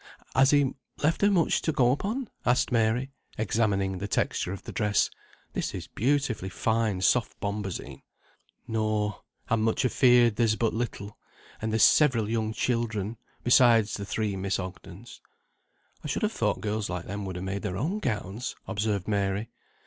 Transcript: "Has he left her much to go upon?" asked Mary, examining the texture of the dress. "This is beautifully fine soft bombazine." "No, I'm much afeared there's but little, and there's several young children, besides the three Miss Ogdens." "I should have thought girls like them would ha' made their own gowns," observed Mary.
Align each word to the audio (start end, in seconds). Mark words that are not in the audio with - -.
"Has 0.35 0.49
he 0.49 0.73
left 1.03 1.21
her 1.21 1.29
much 1.29 1.61
to 1.61 1.71
go 1.71 1.91
upon?" 1.91 2.27
asked 2.43 2.71
Mary, 2.71 3.11
examining 3.37 3.99
the 3.99 4.07
texture 4.07 4.51
of 4.51 4.63
the 4.63 4.71
dress. 4.71 5.11
"This 5.53 5.75
is 5.75 5.85
beautifully 5.85 6.49
fine 6.49 7.01
soft 7.01 7.39
bombazine." 7.39 8.01
"No, 8.67 9.21
I'm 9.47 9.61
much 9.61 9.85
afeared 9.85 10.37
there's 10.37 10.55
but 10.55 10.73
little, 10.73 11.19
and 11.61 11.71
there's 11.71 11.83
several 11.83 12.27
young 12.31 12.51
children, 12.51 13.17
besides 13.43 13.93
the 13.93 14.03
three 14.03 14.35
Miss 14.35 14.57
Ogdens." 14.57 15.21
"I 16.03 16.07
should 16.07 16.23
have 16.23 16.31
thought 16.31 16.61
girls 16.61 16.89
like 16.89 17.05
them 17.05 17.23
would 17.25 17.37
ha' 17.37 17.41
made 17.43 17.61
their 17.61 17.77
own 17.77 17.99
gowns," 17.99 18.55
observed 18.67 19.07
Mary. 19.07 19.51